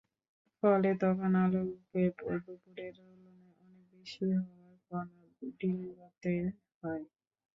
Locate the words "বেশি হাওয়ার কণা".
3.93-5.19